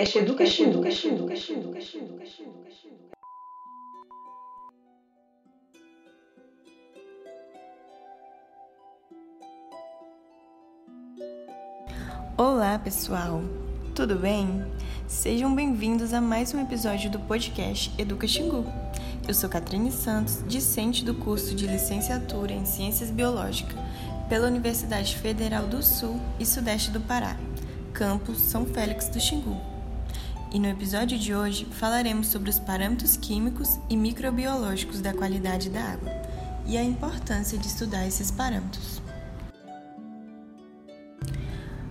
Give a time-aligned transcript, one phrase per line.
[0.00, 1.28] podcast Educa Xingu.
[12.38, 13.42] Olá, pessoal.
[13.94, 14.64] Tudo bem?
[15.06, 18.64] Sejam bem-vindos a mais um episódio do podcast Educa Xingu.
[19.28, 23.76] Eu sou Catrine Santos, discente do curso de Licenciatura em Ciências Biológicas
[24.30, 27.36] pela Universidade Federal do Sul e Sudeste do Pará,
[27.92, 29.69] campus São Félix do Xingu.
[30.52, 35.80] E no episódio de hoje falaremos sobre os parâmetros químicos e microbiológicos da qualidade da
[35.80, 36.10] água
[36.66, 39.00] e a importância de estudar esses parâmetros.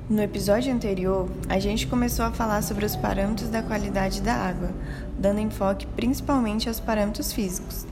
[0.10, 4.72] No episódio anterior, a gente começou a falar sobre os parâmetros da qualidade da água,
[5.18, 7.86] dando enfoque principalmente aos parâmetros físicos.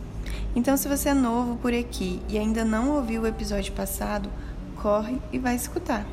[0.53, 4.29] Então, se você é novo por aqui e ainda não ouviu o episódio passado,
[4.75, 6.05] corre e vai escutar.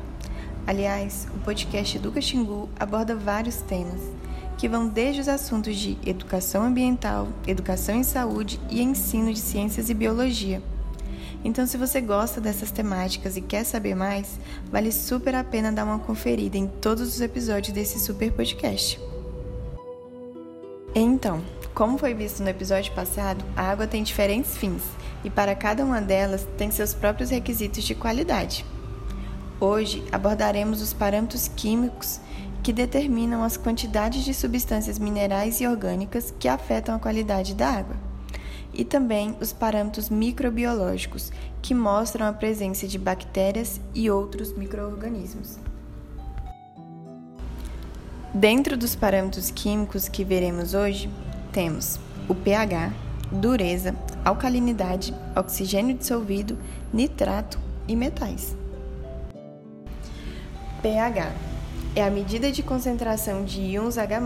[0.65, 4.01] Aliás, o podcast Educa Xingu aborda vários temas,
[4.57, 9.89] que vão desde os assuntos de educação ambiental, educação em saúde e ensino de ciências
[9.89, 10.61] e biologia
[11.45, 14.39] então, se você gosta dessas temáticas e quer saber mais,
[14.71, 18.99] vale super a pena dar uma conferida em todos os episódios desse super podcast.
[20.95, 21.43] Então,
[21.75, 24.81] como foi visto no episódio passado, a água tem diferentes fins
[25.23, 28.65] e para cada uma delas tem seus próprios requisitos de qualidade.
[29.59, 32.19] Hoje abordaremos os parâmetros químicos
[32.65, 37.95] que determinam as quantidades de substâncias minerais e orgânicas que afetam a qualidade da água
[38.73, 45.59] e também os parâmetros microbiológicos, que mostram a presença de bactérias e outros microorganismos.
[48.33, 51.07] Dentro dos parâmetros químicos que veremos hoje,
[51.51, 52.91] temos o pH,
[53.31, 56.57] dureza, alcalinidade, oxigênio dissolvido,
[56.91, 58.55] nitrato e metais.
[60.81, 61.54] pH
[61.95, 64.19] é a medida de concentração de íons H+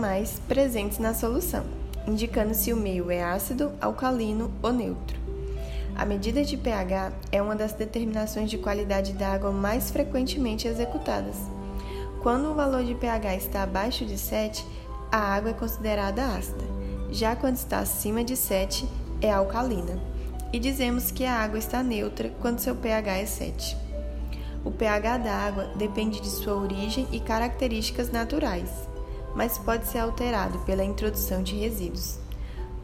[0.48, 1.64] presentes na solução
[2.06, 5.18] indicando se o meio é ácido, alcalino ou neutro.
[5.96, 11.36] A medida de pH é uma das determinações de qualidade da água mais frequentemente executadas.
[12.22, 14.64] Quando o valor de pH está abaixo de 7,
[15.10, 16.64] a água é considerada ácida.
[17.10, 18.88] Já quando está acima de 7,
[19.20, 20.00] é alcalina.
[20.52, 23.76] E dizemos que a água está neutra quando seu pH é 7.
[24.64, 28.90] O pH da água depende de sua origem e características naturais
[29.34, 32.18] mas pode ser alterado pela introdução de resíduos.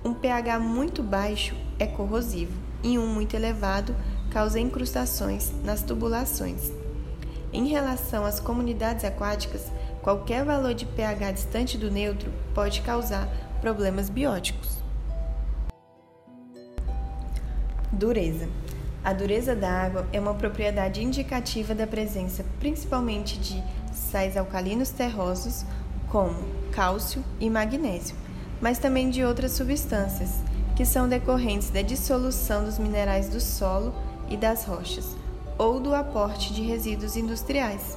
[0.04, 3.94] Um pH muito baixo é corrosivo e um muito elevado
[4.30, 6.70] causa incrustações nas tubulações.
[7.52, 9.70] Em relação às comunidades aquáticas,
[10.02, 13.28] qualquer valor de pH distante do neutro pode causar
[13.60, 14.76] problemas bióticos.
[17.90, 18.48] Dureza.
[19.06, 23.62] A dureza da água é uma propriedade indicativa da presença principalmente de
[23.94, 25.64] sais alcalinos terrosos
[26.08, 26.34] como
[26.72, 28.16] cálcio e magnésio,
[28.60, 30.30] mas também de outras substâncias,
[30.74, 33.94] que são decorrentes da dissolução dos minerais do solo
[34.28, 35.16] e das rochas,
[35.56, 37.96] ou do aporte de resíduos industriais.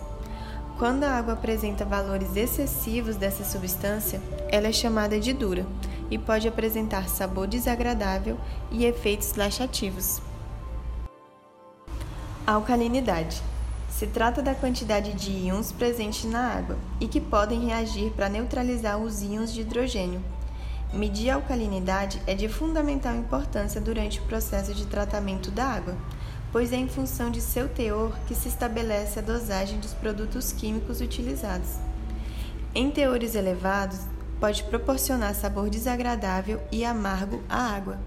[0.77, 4.21] Quando a água apresenta valores excessivos dessa substância,
[4.51, 5.65] ela é chamada de dura
[6.11, 8.37] e pode apresentar sabor desagradável
[8.69, 10.28] e efeitos laxativos.
[12.49, 13.43] Alcalinidade
[13.91, 18.97] se trata da quantidade de íons presentes na água e que podem reagir para neutralizar
[18.97, 20.19] os íons de hidrogênio.
[20.91, 25.95] Medir a alcalinidade é de fundamental importância durante o processo de tratamento da água,
[26.51, 31.01] pois é em função de seu teor que se estabelece a dosagem dos produtos químicos
[31.01, 31.75] utilizados.
[32.73, 33.99] Em teores elevados,
[34.39, 37.99] pode proporcionar sabor desagradável e amargo à água.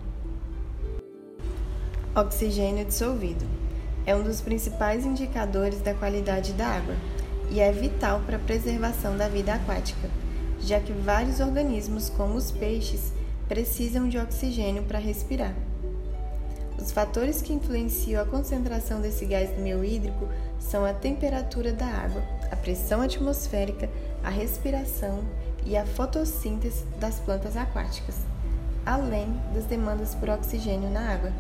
[2.17, 3.62] Oxigênio dissolvido
[4.07, 6.97] é um dos principais indicadores da qualidade da água
[7.51, 10.09] e é vital para a preservação da vida aquática,
[10.61, 13.13] já que vários organismos, como os peixes,
[13.49, 15.55] precisam de oxigênio para respirar.
[16.79, 20.29] Os fatores que influenciam a concentração desse gás no meio hídrico
[20.59, 23.89] são a temperatura da água, a pressão atmosférica,
[24.25, 25.23] a respiração
[25.65, 28.17] e a fotossíntese das plantas aquáticas,
[28.85, 31.33] além das demandas por oxigênio na água.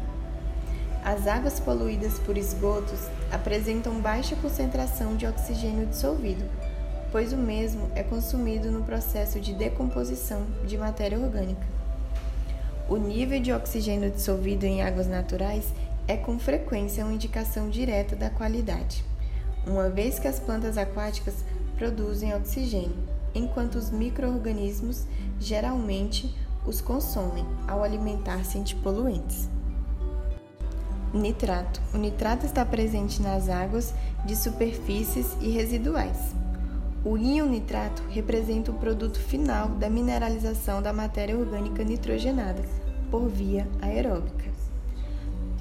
[1.04, 6.44] As águas poluídas por esgotos apresentam baixa concentração de oxigênio dissolvido,
[7.10, 11.66] pois o mesmo é consumido no processo de decomposição de matéria orgânica.
[12.88, 15.72] O nível de oxigênio dissolvido em águas naturais
[16.06, 19.04] é com frequência uma indicação direta da qualidade,
[19.66, 21.34] uma vez que as plantas aquáticas
[21.76, 22.96] produzem oxigênio,
[23.34, 25.04] enquanto os microorganismos
[25.40, 26.32] geralmente
[26.64, 29.48] os consomem ao alimentar-se de poluentes.
[31.12, 31.78] Nitrato.
[31.92, 33.92] O nitrato está presente nas águas
[34.24, 36.16] de superfícies e residuais.
[37.04, 42.62] O íon nitrato representa o produto final da mineralização da matéria orgânica nitrogenada
[43.10, 44.50] por via aeróbica.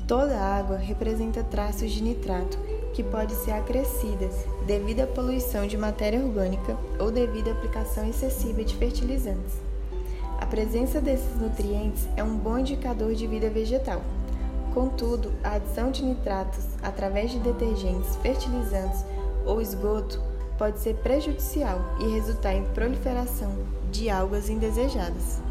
[0.07, 2.57] Toda água representa traços de nitrato
[2.93, 4.29] que pode ser acrescida
[4.65, 9.55] devido à poluição de matéria orgânica ou devido à aplicação excessiva de fertilizantes.
[10.39, 14.01] A presença desses nutrientes é um bom indicador de vida vegetal.
[14.73, 19.03] Contudo, a adição de nitratos através de detergentes, fertilizantes
[19.45, 20.21] ou esgoto
[20.57, 23.51] pode ser prejudicial e resultar em proliferação
[23.91, 25.41] de algas indesejadas.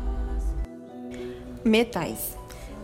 [1.64, 2.37] Metais.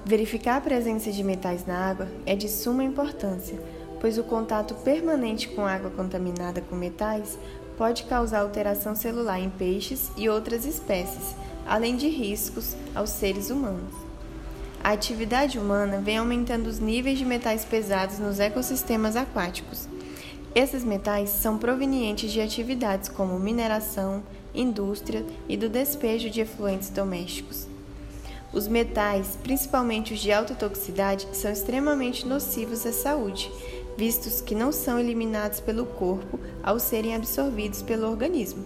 [0.05, 3.59] Verificar a presença de metais na água é de suma importância
[4.01, 7.39] pois o contato permanente com água contaminada com metais
[7.77, 11.35] pode causar alteração celular em peixes e outras espécies,
[11.67, 14.06] além de riscos aos seres humanos.
[14.87, 19.89] A atividade humana vem aumentando os níveis de metais pesados nos ecossistemas aquáticos.
[20.55, 24.23] Esses metais são provenientes de atividades como mineração,
[24.55, 27.67] indústria e do despejo de efluentes domésticos.
[28.53, 33.51] Os metais, principalmente os de alta toxicidade, são extremamente nocivos à saúde
[33.99, 38.65] vistos que não são eliminados pelo corpo ao serem absorvidos pelo organismo,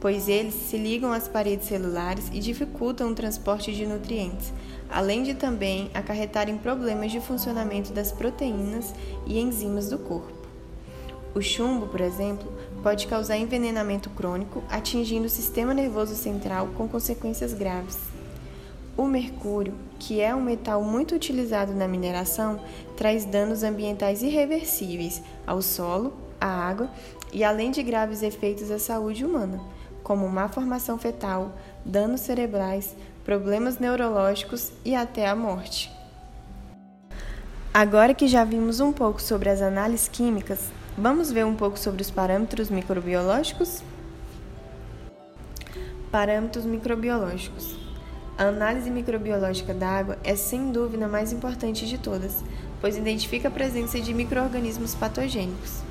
[0.00, 4.54] pois eles se ligam às paredes celulares e dificultam o transporte de nutrientes,
[4.90, 8.94] além de também acarretarem problemas de funcionamento das proteínas
[9.26, 10.32] e enzimas do corpo.
[11.34, 12.52] O chumbo, por exemplo,
[12.82, 17.98] pode causar envenenamento crônico, atingindo o sistema nervoso central com consequências graves.
[18.96, 22.60] O mercúrio, que é um metal muito utilizado na mineração,
[22.96, 26.90] traz danos ambientais irreversíveis ao solo, à água
[27.32, 29.60] e além de graves efeitos à saúde humana,
[30.02, 31.52] como má formação fetal,
[31.84, 35.90] danos cerebrais, problemas neurológicos e até a morte.
[37.72, 42.02] Agora que já vimos um pouco sobre as análises químicas, vamos ver um pouco sobre
[42.02, 43.82] os parâmetros microbiológicos?
[46.10, 47.76] Parâmetros microbiológicos.
[48.36, 52.42] A análise microbiológica da água é sem dúvida a mais importante de todas,
[52.80, 55.82] pois identifica a presença de microorganismos patogênicos.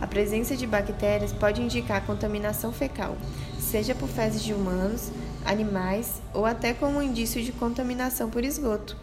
[0.00, 3.16] A presença de bactérias pode indicar contaminação fecal,
[3.58, 5.12] seja por fezes de humanos,
[5.44, 8.96] animais ou até como indício de contaminação por esgoto.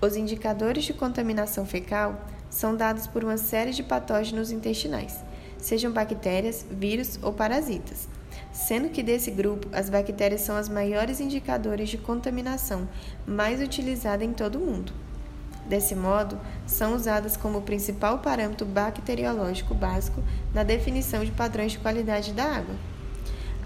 [0.00, 2.20] Os indicadores de contaminação fecal
[2.50, 5.16] são dados por uma série de patógenos intestinais,
[5.58, 8.08] sejam bactérias, vírus ou parasitas
[8.56, 12.88] sendo que desse grupo as bactérias são as maiores indicadores de contaminação
[13.26, 14.92] mais utilizada em todo o mundo.
[15.66, 20.22] Desse modo, são usadas como principal parâmetro bacteriológico básico
[20.54, 22.74] na definição de padrões de qualidade da água.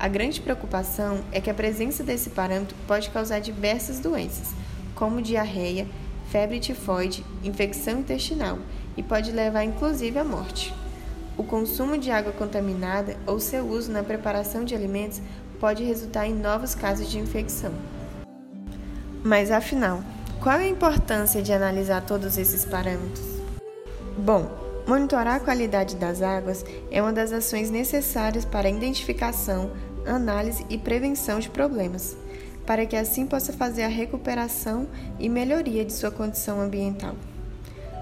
[0.01, 4.49] A grande preocupação é que a presença desse parâmetro pode causar diversas doenças,
[4.95, 5.87] como diarreia,
[6.31, 8.59] febre tifoide, infecção intestinal
[8.97, 10.75] e pode levar inclusive à morte.
[11.37, 15.21] O consumo de água contaminada ou seu uso na preparação de alimentos
[15.61, 17.75] pode resultar em novos casos de infecção.
[19.23, 20.03] Mas afinal,
[20.43, 23.27] qual é a importância de analisar todos esses parâmetros?
[24.17, 24.51] Bom,
[24.87, 29.71] monitorar a qualidade das águas é uma das ações necessárias para a identificação,
[30.07, 32.17] análise e prevenção de problemas,
[32.67, 34.87] para que assim possa fazer a recuperação
[35.19, 37.15] e melhoria de sua condição ambiental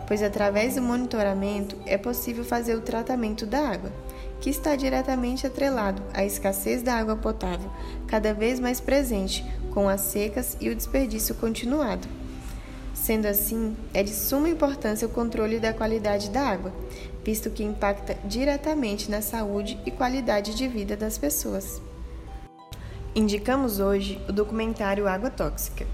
[0.09, 3.93] pois através do monitoramento é possível fazer o tratamento da água,
[4.41, 7.71] que está diretamente atrelado à escassez da água potável,
[8.07, 12.09] cada vez mais presente com as secas e o desperdício continuado.
[12.95, 16.73] Sendo assim, é de suma importância o controle da qualidade da água,
[17.23, 21.83] visto que impacta diretamente na saúde e qualidade de vida das pessoas.
[23.15, 25.87] Indicamos hoje o documentário Água Tóxica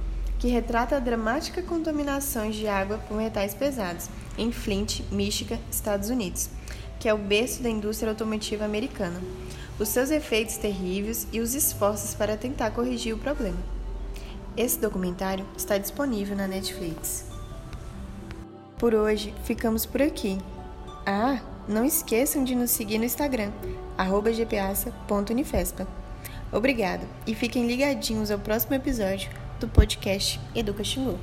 [0.45, 6.51] que retrata a dramática contaminação de água por metais pesados em Flint, Michigan, Estados Unidos,
[7.01, 9.23] que é o berço da indústria automotiva americana,
[9.81, 13.57] os seus efeitos terríveis e os esforços para tentar corrigir o problema.
[14.55, 17.25] Esse documentário está disponível na Netflix.
[18.77, 20.37] Por hoje, ficamos por aqui.
[21.07, 23.51] Ah, não esqueçam de nos seguir no Instagram,
[23.97, 26.04] gpaça.unifespa.
[26.55, 31.19] Obrigado e fiquem ligadinhos ao próximo episódio do podcast Educa Xingu.